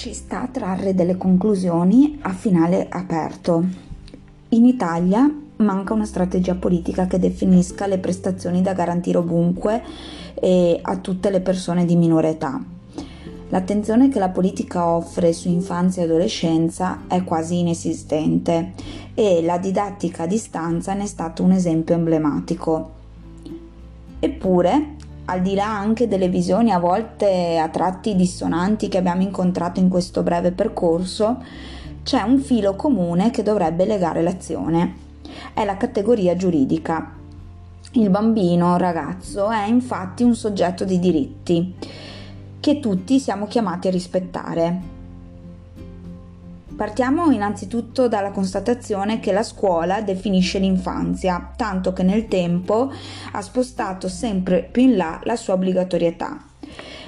ci 0.00 0.14
sta 0.14 0.40
a 0.40 0.48
trarre 0.48 0.94
delle 0.94 1.18
conclusioni 1.18 2.18
a 2.22 2.30
finale 2.30 2.86
aperto. 2.88 3.62
In 4.48 4.64
Italia 4.64 5.30
manca 5.56 5.92
una 5.92 6.06
strategia 6.06 6.54
politica 6.54 7.06
che 7.06 7.18
definisca 7.18 7.86
le 7.86 7.98
prestazioni 7.98 8.62
da 8.62 8.72
garantire 8.72 9.18
ovunque 9.18 9.82
e 10.40 10.78
a 10.80 10.96
tutte 10.96 11.28
le 11.28 11.42
persone 11.42 11.84
di 11.84 11.96
minore 11.96 12.30
età. 12.30 12.58
L'attenzione 13.50 14.08
che 14.08 14.18
la 14.18 14.30
politica 14.30 14.86
offre 14.86 15.34
su 15.34 15.50
infanzia 15.50 16.00
e 16.00 16.06
adolescenza 16.06 17.00
è 17.06 17.22
quasi 17.22 17.58
inesistente 17.58 18.72
e 19.12 19.42
la 19.42 19.58
didattica 19.58 20.22
a 20.22 20.26
distanza 20.26 20.94
ne 20.94 21.02
è 21.02 21.06
stato 21.06 21.42
un 21.42 21.52
esempio 21.52 21.94
emblematico. 21.94 22.92
Eppure, 24.18 24.96
al 25.30 25.42
di 25.42 25.54
là 25.54 25.78
anche 25.78 26.08
delle 26.08 26.28
visioni 26.28 26.72
a 26.72 26.80
volte 26.80 27.56
a 27.56 27.68
tratti 27.68 28.16
dissonanti 28.16 28.88
che 28.88 28.98
abbiamo 28.98 29.22
incontrato 29.22 29.78
in 29.78 29.88
questo 29.88 30.24
breve 30.24 30.50
percorso, 30.50 31.40
c'è 32.02 32.22
un 32.22 32.40
filo 32.40 32.74
comune 32.74 33.30
che 33.30 33.44
dovrebbe 33.44 33.84
legare 33.84 34.22
l'azione. 34.22 35.08
È 35.54 35.64
la 35.64 35.76
categoria 35.76 36.34
giuridica. 36.34 37.12
Il 37.92 38.10
bambino, 38.10 38.76
ragazzo, 38.76 39.50
è 39.50 39.66
infatti 39.66 40.24
un 40.24 40.34
soggetto 40.34 40.84
di 40.84 40.98
diritti 40.98 41.74
che 42.58 42.80
tutti 42.80 43.20
siamo 43.20 43.46
chiamati 43.46 43.86
a 43.86 43.92
rispettare. 43.92 44.99
Partiamo 46.80 47.30
innanzitutto 47.30 48.08
dalla 48.08 48.30
constatazione 48.30 49.20
che 49.20 49.32
la 49.32 49.42
scuola 49.42 50.00
definisce 50.00 50.58
l'infanzia, 50.58 51.52
tanto 51.54 51.92
che 51.92 52.02
nel 52.02 52.26
tempo 52.26 52.90
ha 53.32 53.42
spostato 53.42 54.08
sempre 54.08 54.62
più 54.62 54.84
in 54.84 54.96
là 54.96 55.20
la 55.24 55.36
sua 55.36 55.52
obbligatorietà. 55.52 56.42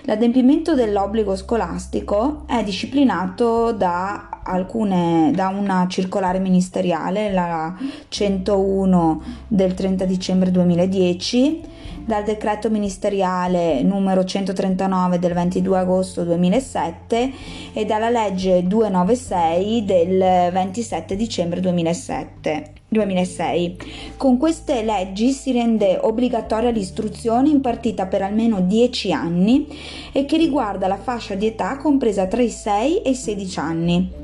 L'adempimento 0.03 0.75
dell'obbligo 0.75 1.35
scolastico 1.37 2.43
è 2.47 2.63
disciplinato 2.63 3.73
da, 3.73 4.43
alcune, 4.45 5.33
da 5.35 5.49
una 5.49 5.87
circolare 5.89 6.39
ministeriale, 6.39 7.33
la 7.33 7.75
101 8.09 9.23
del 9.49 9.73
30 9.73 10.05
dicembre 10.05 10.51
2010, 10.51 11.61
dal 12.05 12.25
decreto 12.25 12.71
ministeriale 12.71 13.83
numero 13.83 14.25
139 14.25 15.19
del 15.19 15.33
22 15.33 15.79
agosto 15.79 16.25
2007 16.25 17.33
e 17.73 17.85
dalla 17.85 18.11
legge 18.11 18.67
296 18.67 19.85
del 19.85 20.19
27 20.53 21.17
dicembre 21.17 21.61
2007. 21.61 22.73
2006. 22.93 23.77
Con 24.19 24.37
queste 24.37 24.83
leggi 24.83 25.33
si 25.33 25.51
rende 25.53 25.99
obbligatoria 26.01 26.71
l'istruzione 26.71 27.49
impartita 27.49 28.07
per 28.07 28.21
almeno 28.21 28.61
10 28.61 29.13
anni 29.13 29.67
e 30.13 30.27
che 30.27 30.37
riguarda 30.37 30.87
la 30.87 30.99
fascia 30.99 31.35
di 31.35 31.47
età 31.47 31.79
compresa 31.79 32.27
tra 32.27 32.43
i 32.43 32.51
6 32.51 33.03
e 33.03 33.11
i 33.11 33.15
16 33.15 33.59
anni. 33.59 34.22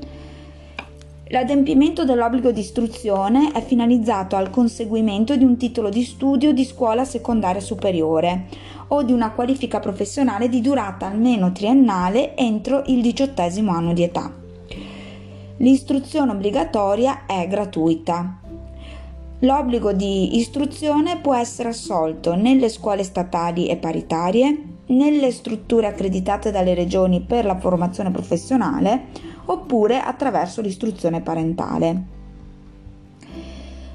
L'adempimento 1.30 2.06
dell'obbligo 2.06 2.52
di 2.52 2.60
istruzione 2.60 3.52
è 3.52 3.62
finalizzato 3.62 4.34
al 4.34 4.48
conseguimento 4.48 5.36
di 5.36 5.44
un 5.44 5.58
titolo 5.58 5.90
di 5.90 6.02
studio 6.02 6.54
di 6.54 6.64
scuola 6.64 7.04
secondaria 7.04 7.60
superiore 7.60 8.46
o 8.88 9.02
di 9.02 9.12
una 9.12 9.32
qualifica 9.32 9.78
professionale 9.78 10.48
di 10.48 10.62
durata 10.62 11.06
almeno 11.06 11.52
triennale 11.52 12.34
entro 12.34 12.82
il 12.86 13.02
diciottesimo 13.02 13.72
anno 13.72 13.92
di 13.92 14.04
età. 14.04 14.32
L'istruzione 15.58 16.32
obbligatoria 16.32 17.26
è 17.26 17.46
gratuita. 17.46 18.40
L'obbligo 19.40 19.92
di 19.92 20.38
istruzione 20.38 21.18
può 21.18 21.34
essere 21.34 21.68
assolto 21.68 22.36
nelle 22.36 22.70
scuole 22.70 23.04
statali 23.04 23.68
e 23.68 23.76
paritarie, 23.76 24.62
nelle 24.86 25.30
strutture 25.30 25.88
accreditate 25.88 26.50
dalle 26.50 26.72
regioni 26.72 27.20
per 27.20 27.44
la 27.44 27.58
formazione 27.58 28.10
professionale 28.10 29.27
oppure 29.50 30.00
attraverso 30.00 30.60
l'istruzione 30.60 31.20
parentale. 31.20 32.16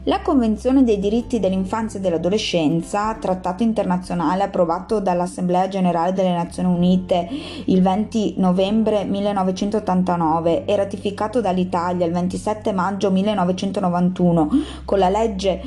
La 0.06 0.20
Convenzione 0.20 0.84
dei 0.84 1.00
diritti 1.00 1.40
dell'infanzia 1.40 1.98
e 1.98 2.02
dell'adolescenza, 2.02 3.16
trattato 3.16 3.64
internazionale 3.64 4.44
approvato 4.44 5.00
dall'Assemblea 5.00 5.70
generale 5.70 6.12
delle 6.12 6.34
Nazioni 6.34 6.68
Unite 6.76 7.30
il 7.68 7.82
20 7.82 8.34
novembre 8.36 9.06
1989 9.06 10.66
e 10.66 10.76
ratificato 10.76 11.40
dall'Italia 11.40 12.06
il 12.06 12.12
27 12.12 12.74
maggio 12.74 13.12
1991 13.12 14.50
con 14.84 15.00
la 15.00 15.08
legge 15.08 15.62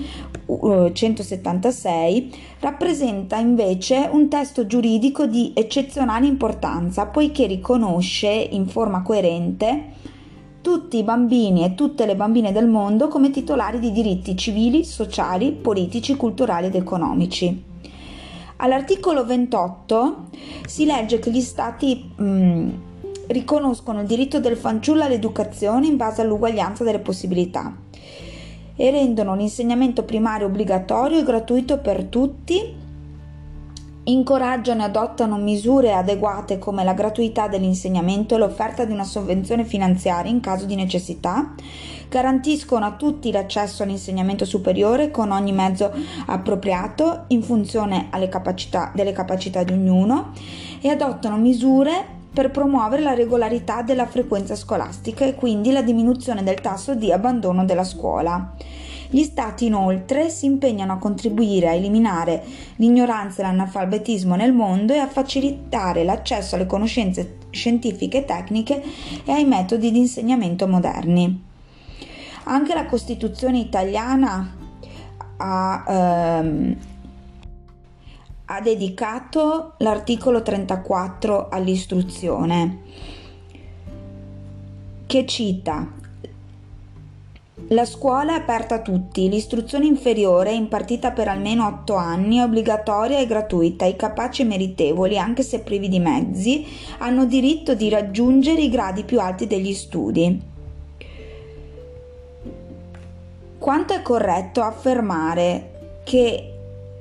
176, 0.93 2.35
rappresenta 2.61 3.39
invece 3.39 4.07
un 4.13 4.29
testo 4.29 4.67
giuridico 4.67 5.25
di 5.25 5.53
eccezionale 5.55 6.27
importanza 6.27 7.07
poiché 7.07 7.47
riconosce 7.47 8.29
in 8.29 8.67
forma 8.67 9.01
coerente 9.01 9.95
tutti 10.67 10.97
i 10.99 11.05
bambini 11.05 11.63
e 11.63 11.77
tutte 11.77 12.07
le 12.07 12.17
bambine 12.17 12.51
del 12.51 12.67
mondo 12.67 13.07
come 13.07 13.31
titolari 13.31 13.79
di 13.79 13.93
diritti 13.93 14.37
civili, 14.37 14.83
sociali, 14.83 15.53
politici, 15.53 16.17
culturali 16.17 16.67
ed 16.67 16.75
economici. 16.75 17.63
All'articolo 18.57 19.25
28 19.25 20.25
si 20.67 20.85
legge 20.85 21.21
che 21.21 21.31
gli 21.31 21.41
Stati 21.41 22.11
mh, 22.17 22.25
mm, 22.25 22.69
riconoscono 23.29 24.01
il 24.01 24.09
diritto 24.09 24.41
del 24.41 24.57
fanciullo 24.57 25.05
all'educazione 25.05 25.87
in 25.87 25.97
base 25.97 26.23
all'uguaglianza 26.23 26.83
delle 26.83 26.99
possibilità 26.99 27.73
e 28.75 28.91
rendono 28.91 29.37
l'insegnamento 29.37 30.03
primario 30.03 30.47
obbligatorio 30.49 31.21
e 31.21 31.23
gratuito 31.23 31.79
per 31.79 32.07
tutti 32.07 32.86
incoraggiano 34.09 34.83
e 34.83 34.85
adottano 34.85 35.37
misure 35.37 35.93
adeguate 35.93 36.59
come 36.59 36.85
la 36.85 36.95
gratuità 36.95 37.49
dell'insegnamento 37.49 38.35
e 38.35 38.39
l'offerta 38.39 38.85
di 38.85 38.93
una 38.93 39.05
sovvenzione 39.05 39.65
finanziaria 39.65 40.31
in 40.31 40.41
caso 40.41 40.65
di 40.67 40.75
necessità, 40.75 41.55
garantiscono 42.09 42.85
a 42.85 42.93
tutti 42.93 43.33
l'accesso 43.33 43.83
all'insegnamento 43.83 44.45
superiore 44.45 45.11
con 45.11 45.33
ogni 45.33 45.53
mezzo 45.53 45.93
appropriato 46.27 47.25
in 47.29 47.43
funzione 47.43 48.09
capacità, 48.29 48.93
delle 48.95 49.13
capacità 49.13 49.65
di 49.65 49.73
ognuno 49.73 50.33
e 50.81 50.89
adottano 50.89 51.37
misure 51.37 52.15
per 52.33 52.51
promuovere 52.51 53.03
la 53.03 53.15
regolarità 53.15 53.83
della 53.83 54.07
frequenza 54.07 54.55
scolastica 54.55 55.25
e 55.25 55.35
quindi 55.35 55.73
la 55.73 55.83
diminuzione 55.83 56.43
del 56.43 56.61
tasso 56.61 56.95
di 56.95 57.11
abbandono 57.11 57.65
della 57.65 57.83
scuola. 57.83 58.55
Gli 59.09 59.23
Stati 59.23 59.67
inoltre 59.67 60.29
si 60.29 60.47
impegnano 60.47 60.93
a 60.93 60.99
contribuire 60.99 61.69
a 61.69 61.75
eliminare 61.75 62.43
l'ignoranza 62.77 63.41
e 63.41 63.45
l'analfabetismo 63.45 64.35
nel 64.35 64.53
mondo 64.53 64.93
e 64.93 64.99
a 64.99 65.07
facilitare 65.07 66.05
l'accesso 66.05 66.55
alle 66.55 66.67
conoscenze 66.67 67.39
scientifiche 67.51 68.19
e 68.19 68.25
tecniche 68.25 68.83
e 69.25 69.33
ai 69.33 69.45
metodi 69.45 69.91
di 69.91 69.99
insegnamento 69.99 70.67
moderni. 70.67 71.45
Anche 72.45 72.75
la 72.75 72.87
Costituzione 72.87 73.59
italiana 73.59 74.55
ha, 75.39 75.85
ehm, 75.89 76.77
ha 78.47 78.61
dedicato 78.61 79.75
l'articolo 79.79 80.43
34 80.43 81.49
all'istruzione 81.49 82.83
che 85.07 85.27
cita 85.27 86.05
la 87.71 87.85
scuola 87.85 88.35
è 88.35 88.39
aperta 88.39 88.77
a 88.77 88.81
tutti, 88.81 89.29
l'istruzione 89.29 89.87
inferiore, 89.87 90.53
impartita 90.53 91.11
per 91.11 91.27
almeno 91.27 91.67
8 91.67 91.95
anni, 91.97 92.37
è 92.37 92.43
obbligatoria 92.45 93.19
e 93.19 93.27
gratuita. 93.27 93.85
I 93.85 93.97
capaci 93.97 94.43
e 94.43 94.45
meritevoli, 94.45 95.19
anche 95.19 95.43
se 95.43 95.61
privi 95.61 95.89
di 95.89 95.99
mezzi, 95.99 96.65
hanno 96.99 97.25
diritto 97.25 97.75
di 97.75 97.89
raggiungere 97.89 98.61
i 98.61 98.71
gradi 98.71 99.03
più 99.03 99.21
alti 99.21 99.49
degli 99.49 99.75
studi. 99.75 100.41
Quanto 103.59 103.95
è 103.95 104.03
corretto 104.03 104.61
affermare 104.61 106.03
che 106.05 106.53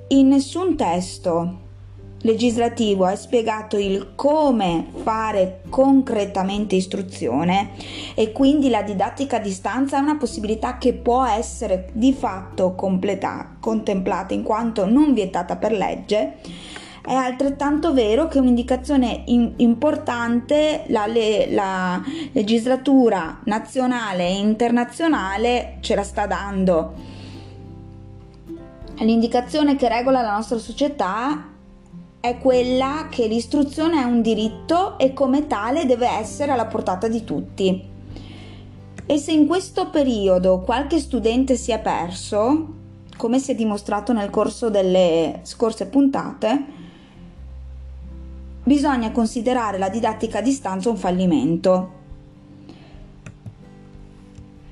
in 0.07 0.27
nessun 0.27 0.75
testo 0.75 1.63
legislativo 2.25 3.05
ha 3.05 3.15
spiegato 3.15 3.77
il 3.77 4.13
come 4.15 4.87
fare 5.03 5.61
concretamente 5.69 6.75
istruzione 6.75 7.69
e 8.15 8.31
quindi 8.31 8.69
la 8.69 8.81
didattica 8.81 9.37
a 9.37 9.39
distanza 9.39 9.97
è 9.97 10.01
una 10.01 10.17
possibilità 10.17 10.77
che 10.77 10.93
può 10.93 11.23
essere 11.23 11.89
di 11.93 12.13
fatto 12.13 12.73
completa, 12.73 13.55
contemplata 13.59 14.33
in 14.33 14.41
quanto 14.41 14.85
non 14.85 15.13
vietata 15.13 15.55
per 15.55 15.71
legge 15.71 16.33
è 17.05 17.13
altrettanto 17.13 17.93
vero 17.93 18.27
che 18.27 18.39
un'indicazione 18.39 19.21
in, 19.25 19.53
importante 19.57 20.85
la, 20.87 21.05
le, 21.05 21.51
la, 21.51 22.01
legislatura 22.31 23.41
nazionale 23.43 24.25
e 24.25 24.37
internazionale 24.37 25.77
ce 25.81 25.93
la 25.93 26.01
sta 26.01 26.25
dando. 26.25 26.93
L'indicazione 28.97 29.75
che 29.75 29.87
regola 29.87 30.23
la 30.23 30.31
nostra 30.31 30.57
società 30.57 31.53
è 32.27 32.39
quella 32.39 33.07
che 33.09 33.27
l'istruzione 33.27 34.01
è 34.01 34.03
un 34.03 34.21
diritto 34.21 34.97
e 34.97 35.13
come 35.13 35.45
tale 35.45 35.85
deve 35.85 36.07
essere 36.07 36.51
alla 36.51 36.65
portata 36.65 37.07
di 37.07 37.23
tutti. 37.23 37.93
E 39.05 39.17
se 39.17 39.31
in 39.31 39.45
questo 39.45 39.91
periodo 39.91 40.61
qualche 40.61 40.97
studente 40.99 41.55
si 41.55 41.71
è 41.71 41.79
perso, 41.79 42.73
come 43.15 43.37
si 43.37 43.51
è 43.51 43.55
dimostrato 43.55 44.11
nel 44.11 44.31
corso 44.31 44.71
delle 44.71 45.41
scorse 45.43 45.85
puntate, 45.85 46.65
bisogna 48.63 49.11
considerare 49.11 49.77
la 49.77 49.89
didattica 49.89 50.39
a 50.39 50.41
distanza 50.41 50.89
un 50.89 50.97
fallimento. 50.97 51.91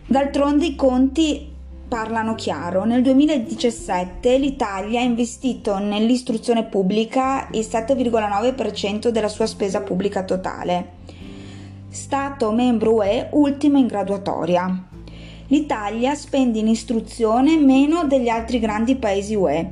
D'altronde 0.08 0.66
i 0.66 0.76
conti 0.76 1.53
parlano 1.94 2.34
chiaro. 2.34 2.86
Nel 2.86 3.04
2017 3.04 4.40
l'Italia 4.40 5.00
ha 5.00 5.04
investito 5.04 5.78
nell'istruzione 5.78 6.64
pubblica 6.64 7.50
il 7.52 7.60
7,9% 7.60 9.10
della 9.10 9.28
sua 9.28 9.46
spesa 9.46 9.82
pubblica 9.82 10.24
totale. 10.24 10.94
Stato 11.90 12.52
membro 12.52 12.96
UE 12.96 13.28
ultimo 13.34 13.78
in 13.78 13.86
graduatoria. 13.86 14.88
L'Italia 15.50 16.16
spende 16.16 16.58
in 16.58 16.68
istruzione 16.68 17.58
meno 17.58 18.06
degli 18.06 18.28
altri 18.28 18.58
grandi 18.58 18.96
paesi 18.96 19.36
UE, 19.36 19.72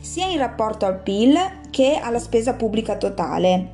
sia 0.00 0.26
in 0.26 0.38
rapporto 0.38 0.86
al 0.86 1.00
PIL 1.00 1.38
che 1.70 2.00
alla 2.02 2.18
spesa 2.18 2.54
pubblica 2.54 2.96
totale. 2.96 3.68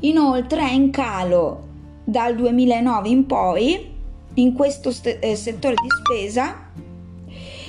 Inoltre 0.00 0.60
è 0.60 0.72
in 0.72 0.90
calo 0.90 1.68
dal 2.04 2.34
2009 2.34 3.08
in 3.08 3.24
poi 3.24 3.92
in 4.34 4.52
questo 4.52 4.90
st- 4.90 5.18
eh, 5.20 5.36
settore 5.36 5.74
di 5.74 5.88
spesa 5.88 6.70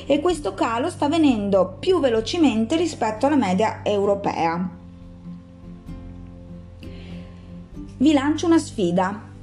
e 0.05 0.19
questo 0.19 0.53
calo 0.53 0.89
sta 0.89 1.05
avvenendo 1.05 1.77
più 1.79 1.99
velocemente 1.99 2.75
rispetto 2.75 3.25
alla 3.25 3.35
media 3.35 3.81
europea. 3.83 4.69
Vi 7.97 8.13
lancio 8.13 8.45
una 8.45 8.59
sfida. 8.59 9.33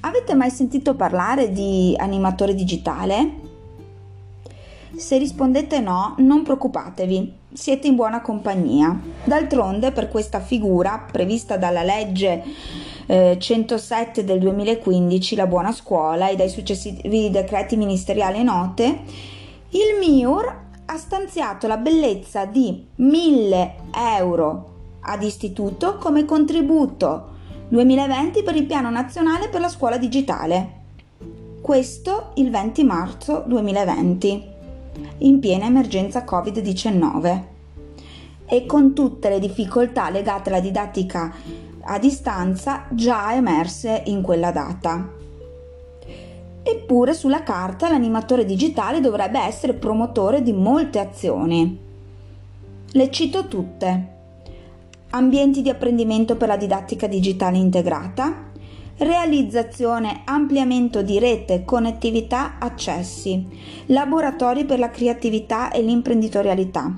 Avete 0.00 0.34
mai 0.34 0.50
sentito 0.50 0.94
parlare 0.94 1.50
di 1.50 1.94
animatore 1.98 2.54
digitale? 2.54 3.42
Se 4.94 5.16
rispondete 5.16 5.80
no, 5.80 6.14
non 6.18 6.42
preoccupatevi, 6.42 7.32
siete 7.52 7.88
in 7.88 7.96
buona 7.96 8.20
compagnia. 8.20 8.96
D'altronde, 9.24 9.90
per 9.90 10.08
questa 10.08 10.40
figura, 10.40 11.04
prevista 11.10 11.56
dalla 11.56 11.82
legge 11.82 12.44
eh, 13.06 13.36
107 13.38 14.24
del 14.24 14.38
2015, 14.38 15.36
la 15.36 15.46
buona 15.46 15.72
scuola, 15.72 16.28
e 16.28 16.36
dai 16.36 16.48
successivi 16.48 17.30
decreti 17.30 17.76
ministeriali 17.76 18.42
note, 18.42 19.00
il 19.70 19.98
MIUR 19.98 20.62
ha 20.86 20.96
stanziato 20.96 21.66
la 21.66 21.76
bellezza 21.76 22.44
di 22.44 22.86
1000 22.96 23.74
euro 24.16 24.72
ad 25.00 25.22
istituto 25.22 25.96
come 25.98 26.24
contributo 26.24 27.32
2020 27.68 28.42
per 28.42 28.54
il 28.56 28.64
piano 28.64 28.90
nazionale 28.90 29.48
per 29.48 29.60
la 29.60 29.68
scuola 29.68 29.96
digitale. 29.96 30.82
Questo 31.60 32.32
il 32.34 32.50
20 32.50 32.84
marzo 32.84 33.42
2020, 33.46 34.52
in 35.18 35.38
piena 35.40 35.64
emergenza 35.64 36.24
Covid-19 36.24 37.42
e 38.46 38.66
con 38.66 38.92
tutte 38.92 39.30
le 39.30 39.38
difficoltà 39.38 40.10
legate 40.10 40.50
alla 40.50 40.60
didattica 40.60 41.34
a 41.84 41.98
distanza 41.98 42.86
già 42.90 43.34
emerse 43.34 44.02
in 44.06 44.22
quella 44.22 44.50
data. 44.50 45.22
Eppure 46.62 47.12
sulla 47.12 47.42
carta 47.42 47.90
l'animatore 47.90 48.44
digitale 48.44 49.00
dovrebbe 49.00 49.38
essere 49.38 49.74
promotore 49.74 50.42
di 50.42 50.52
molte 50.52 50.98
azioni. 50.98 51.78
Le 52.90 53.10
cito 53.10 53.48
tutte. 53.48 54.12
Ambienti 55.10 55.60
di 55.60 55.68
apprendimento 55.68 56.36
per 56.36 56.48
la 56.48 56.56
didattica 56.56 57.06
digitale 57.06 57.58
integrata, 57.58 58.50
realizzazione, 58.98 60.22
ampliamento 60.24 61.02
di 61.02 61.18
rete, 61.18 61.64
connettività, 61.64 62.58
accessi, 62.58 63.46
laboratori 63.86 64.64
per 64.64 64.78
la 64.78 64.90
creatività 64.90 65.70
e 65.70 65.82
l'imprenditorialità, 65.82 66.92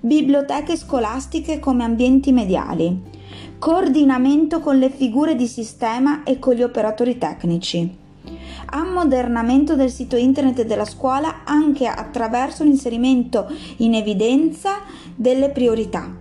biblioteche 0.00 0.76
scolastiche 0.76 1.58
come 1.58 1.84
ambienti 1.84 2.32
mediali, 2.32 3.20
coordinamento 3.62 4.58
con 4.58 4.76
le 4.76 4.90
figure 4.90 5.36
di 5.36 5.46
sistema 5.46 6.24
e 6.24 6.40
con 6.40 6.54
gli 6.54 6.64
operatori 6.64 7.16
tecnici, 7.16 7.96
ammodernamento 8.66 9.76
del 9.76 9.88
sito 9.88 10.16
internet 10.16 10.64
della 10.64 10.84
scuola 10.84 11.44
anche 11.44 11.86
attraverso 11.86 12.64
l'inserimento 12.64 13.46
in 13.76 13.94
evidenza 13.94 14.80
delle 15.14 15.50
priorità, 15.50 16.12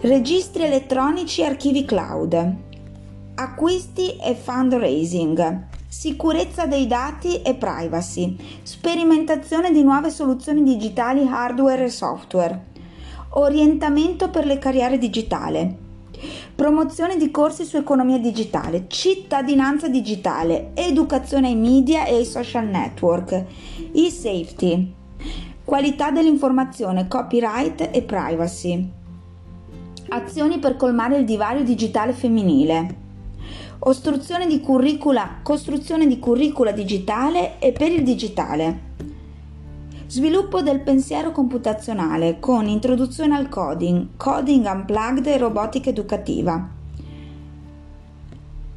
registri 0.00 0.64
elettronici 0.64 1.42
e 1.42 1.44
archivi 1.44 1.84
cloud, 1.84 2.54
acquisti 3.36 4.16
e 4.16 4.34
fundraising, 4.34 5.66
sicurezza 5.86 6.66
dei 6.66 6.88
dati 6.88 7.40
e 7.40 7.54
privacy, 7.54 8.36
sperimentazione 8.64 9.70
di 9.70 9.84
nuove 9.84 10.10
soluzioni 10.10 10.64
digitali 10.64 11.24
hardware 11.24 11.84
e 11.84 11.88
software, 11.88 12.64
orientamento 13.34 14.28
per 14.28 14.44
le 14.44 14.58
carriere 14.58 14.98
digitali, 14.98 15.88
promozione 16.60 17.16
di 17.16 17.30
corsi 17.30 17.64
su 17.64 17.78
economia 17.78 18.18
digitale, 18.18 18.84
cittadinanza 18.86 19.88
digitale, 19.88 20.72
educazione 20.74 21.46
ai 21.46 21.56
media 21.56 22.04
e 22.04 22.16
ai 22.16 22.26
social 22.26 22.66
network, 22.66 23.46
e-safety, 23.94 24.92
qualità 25.64 26.10
dell'informazione, 26.10 27.08
copyright 27.08 27.88
e 27.90 28.02
privacy, 28.02 28.90
azioni 30.10 30.58
per 30.58 30.76
colmare 30.76 31.16
il 31.16 31.24
divario 31.24 31.64
digitale 31.64 32.12
femminile, 32.12 32.96
ostruzione 33.78 34.46
di 34.46 34.60
curricula, 34.60 35.38
costruzione 35.42 36.06
di 36.06 36.18
curricula 36.18 36.72
digitale 36.72 37.58
e 37.58 37.72
per 37.72 37.90
il 37.90 38.02
digitale 38.02 38.89
Sviluppo 40.10 40.60
del 40.60 40.80
pensiero 40.80 41.30
computazionale 41.30 42.40
con 42.40 42.66
introduzione 42.66 43.36
al 43.36 43.48
coding, 43.48 44.16
coding 44.16 44.66
unplugged 44.66 45.24
e 45.28 45.38
robotica 45.38 45.88
educativa. 45.88 46.68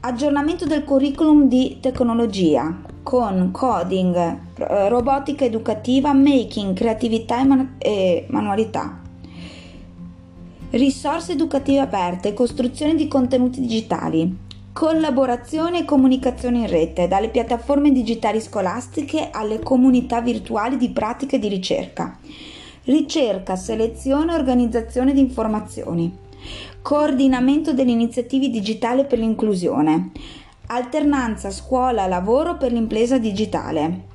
Aggiornamento 0.01 0.67
del 0.67 0.83
curriculum 0.83 1.47
di 1.47 1.79
tecnologia 1.79 2.83
con 3.01 3.49
coding, 3.49 4.15
eh, 4.15 4.89
robotica 4.89 5.43
educativa, 5.43 6.13
making, 6.13 6.75
creatività 6.75 7.41
e, 7.41 7.45
man- 7.45 7.75
e 7.79 8.27
manualità. 8.29 9.01
Risorse 10.69 11.31
educative 11.31 11.79
aperte, 11.79 12.35
costruzione 12.35 12.93
di 12.93 13.07
contenuti 13.07 13.59
digitali, 13.59 14.37
Collaborazione 14.73 15.81
e 15.81 15.85
comunicazione 15.85 16.57
in 16.57 16.67
rete, 16.67 17.07
dalle 17.07 17.29
piattaforme 17.29 17.91
digitali 17.91 18.41
scolastiche 18.41 19.29
alle 19.31 19.59
comunità 19.59 20.19
virtuali 20.19 20.77
di 20.77 20.89
pratiche 20.89 21.37
di 21.37 21.47
ricerca. 21.47 22.17
Ricerca, 22.85 23.55
selezione 23.55 24.31
e 24.31 24.35
organizzazione 24.35 25.13
di 25.13 25.19
informazioni. 25.19 26.11
Coordinamento 26.81 27.71
delle 27.71 27.91
iniziative 27.91 28.49
digitali 28.49 29.05
per 29.05 29.19
l'inclusione. 29.19 30.09
Alternanza 30.65 31.51
scuola-lavoro 31.51 32.57
per 32.57 32.71
l'impresa 32.71 33.19
digitale. 33.19 34.05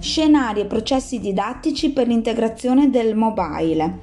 Scenari 0.00 0.62
e 0.62 0.66
processi 0.66 1.20
didattici 1.20 1.92
per 1.92 2.08
l'integrazione 2.08 2.90
del 2.90 3.14
mobile. 3.14 3.98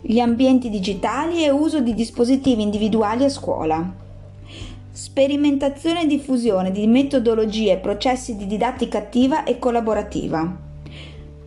Gli 0.00 0.20
ambienti 0.20 0.70
digitali 0.70 1.42
e 1.42 1.50
uso 1.50 1.80
di 1.80 1.92
dispositivi 1.92 2.62
individuali 2.62 3.24
a 3.24 3.28
scuola. 3.28 4.02
Sperimentazione 4.94 6.02
e 6.02 6.06
diffusione 6.06 6.70
di 6.70 6.86
metodologie 6.86 7.72
e 7.72 7.78
processi 7.78 8.36
di 8.36 8.46
didattica 8.46 8.98
attiva 8.98 9.42
e 9.42 9.58
collaborativa. 9.58 10.56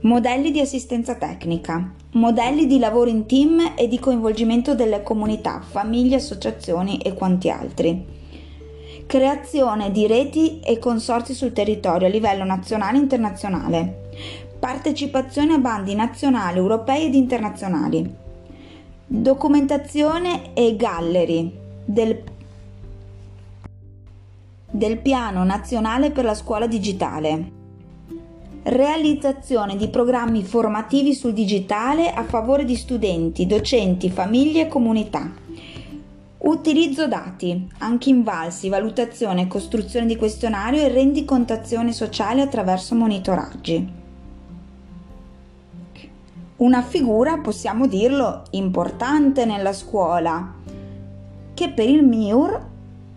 Modelli 0.01 0.51
di 0.51 0.59
assistenza 0.59 1.15
tecnica. 1.15 1.93
Modelli 2.11 2.67
di 2.67 2.77
lavoro 2.77 3.09
in 3.09 3.25
team 3.25 3.71
e 3.77 3.87
di 3.87 3.99
coinvolgimento 3.99 4.75
delle 4.75 5.01
comunità, 5.01 5.61
famiglie, 5.61 6.17
associazioni 6.17 6.97
e 6.97 7.13
quanti 7.13 7.49
altri. 7.49 8.05
Creazione 9.05 9.91
di 9.91 10.05
reti 10.07 10.59
e 10.59 10.77
consorzi 10.77 11.33
sul 11.33 11.53
territorio 11.53 12.07
a 12.07 12.11
livello 12.11 12.43
nazionale 12.43 12.97
e 12.97 13.01
internazionale. 13.01 14.09
Partecipazione 14.59 15.53
a 15.53 15.59
bandi 15.59 15.95
nazionali, 15.95 16.57
europei 16.57 17.05
ed 17.05 17.13
internazionali. 17.13 18.13
Documentazione 19.07 20.53
e 20.53 20.75
gallery 20.75 21.49
del 21.85 22.35
del 24.77 24.99
Piano 24.99 25.43
Nazionale 25.43 26.11
per 26.11 26.23
la 26.23 26.35
Scuola 26.35 26.67
Digitale. 26.67 27.51
Realizzazione 28.61 29.75
di 29.75 29.87
programmi 29.87 30.43
formativi 30.43 31.15
sul 31.15 31.33
digitale 31.33 32.13
a 32.13 32.23
favore 32.23 32.63
di 32.63 32.75
studenti, 32.75 33.47
docenti, 33.47 34.11
famiglie 34.11 34.61
e 34.61 34.67
comunità. 34.67 35.31
Utilizzo 36.37 37.07
dati, 37.07 37.67
anche 37.79 38.09
invalsi, 38.09 38.69
valutazione 38.69 39.47
costruzione 39.47 40.05
di 40.05 40.15
questionario 40.15 40.83
e 40.83 40.89
rendicontazione 40.89 41.91
sociale 41.91 42.43
attraverso 42.43 42.93
monitoraggi. 42.93 43.91
Una 46.57 46.83
figura, 46.83 47.39
possiamo 47.39 47.87
dirlo, 47.87 48.43
importante 48.51 49.43
nella 49.45 49.73
scuola, 49.73 50.53
che 51.55 51.69
per 51.71 51.89
il 51.89 52.03
MIUR 52.03 52.65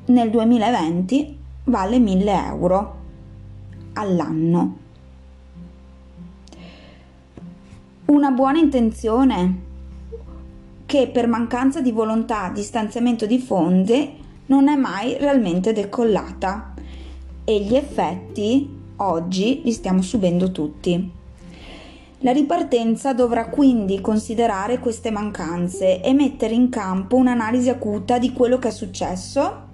nel 0.07 0.31
2020 0.31 1.40
vale 1.65 1.99
1000 1.99 2.45
euro 2.47 2.95
all'anno. 3.95 4.77
Una 8.07 8.31
buona 8.31 8.59
intenzione 8.59 9.69
che 10.87 11.09
per 11.09 11.29
mancanza 11.29 11.81
di 11.81 11.93
volontà 11.93 12.51
di 12.51 12.63
stanziamento 12.63 13.27
di 13.27 13.39
fondi 13.39 14.19
non 14.47 14.69
è 14.69 14.75
mai 14.75 15.17
realmente 15.17 15.73
decollata 15.73 16.75
e 17.45 17.61
gli 17.61 17.77
effetti 17.77 18.79
oggi 18.97 19.61
li 19.63 19.73
stiamo 19.73 20.03
subendo 20.03 20.51
tutti. 20.51 21.11
La 22.23 22.33
ripartenza 22.33 23.15
dovrà 23.15 23.49
quindi 23.49 24.01
considerare 24.01 24.79
queste 24.79 25.11
mancanze 25.11 26.03
e 26.03 26.13
mettere 26.13 26.55
in 26.55 26.69
campo 26.69 27.17
un'analisi 27.17 27.71
acuta 27.71 28.19
di 28.19 28.33
quello 28.33 28.59
che 28.59 28.69
è 28.69 28.73
successo, 28.73 29.69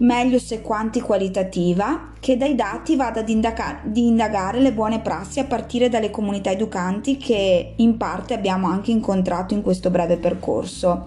meglio 0.00 0.38
se 0.38 0.62
quanti 0.62 1.00
qualitativa, 1.00 2.12
che 2.20 2.36
dai 2.36 2.54
dati 2.54 2.96
vada 2.96 3.20
ad 3.20 3.28
indagare, 3.28 4.60
le 4.60 4.72
buone 4.72 5.00
prassi 5.00 5.40
a 5.40 5.44
partire 5.44 5.88
dalle 5.88 6.10
comunità 6.10 6.50
educanti 6.50 7.16
che 7.16 7.74
in 7.76 7.96
parte 7.96 8.34
abbiamo 8.34 8.68
anche 8.68 8.90
incontrato 8.90 9.54
in 9.54 9.62
questo 9.62 9.90
breve 9.90 10.16
percorso 10.16 11.06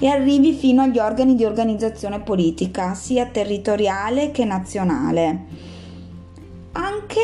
e 0.00 0.06
arrivi 0.06 0.52
fino 0.52 0.82
agli 0.82 0.98
organi 0.98 1.34
di 1.34 1.44
organizzazione 1.44 2.20
politica, 2.20 2.94
sia 2.94 3.26
territoriale 3.26 4.30
che 4.30 4.44
nazionale. 4.44 5.44
Anche 6.72 7.20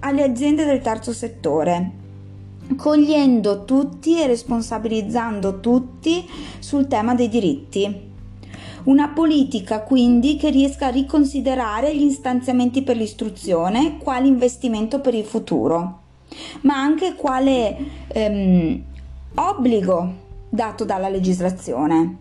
alle 0.00 0.22
aziende 0.22 0.64
del 0.64 0.80
terzo 0.80 1.12
settore, 1.12 1.90
cogliendo 2.76 3.64
tutti 3.64 4.20
e 4.20 4.26
responsabilizzando 4.26 5.60
tutti 5.60 6.24
sul 6.58 6.86
tema 6.86 7.14
dei 7.14 7.28
diritti. 7.28 8.12
Una 8.84 9.08
politica 9.08 9.80
quindi 9.80 10.36
che 10.36 10.50
riesca 10.50 10.86
a 10.86 10.90
riconsiderare 10.90 11.96
gli 11.96 12.10
stanziamenti 12.10 12.82
per 12.82 12.96
l'istruzione 12.96 13.96
quale 13.96 14.26
investimento 14.26 15.00
per 15.00 15.14
il 15.14 15.24
futuro, 15.24 16.00
ma 16.62 16.74
anche 16.74 17.14
quale 17.14 17.76
ehm, 18.08 18.82
obbligo 19.36 20.12
dato 20.50 20.84
dalla 20.84 21.08
legislazione. 21.08 22.16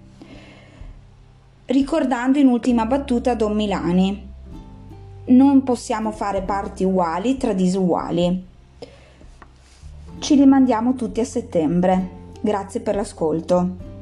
Ricordando 1.65 2.39
in 2.39 2.47
ultima 2.47 2.85
battuta 2.85 3.33
Don 3.35 3.55
Milani, 3.55 4.31
non 5.25 5.63
possiamo 5.63 6.11
fare 6.11 6.43
parti 6.43 6.85
uguali 6.85 7.35
tra 7.35 7.51
disuguali. 7.51 8.45
Ci 10.19 10.35
rimandiamo 10.35 10.95
tutti 10.95 11.19
a 11.19 11.25
settembre. 11.25 12.21
Grazie 12.39 12.79
per 12.79 12.95
l'ascolto. 12.95 13.92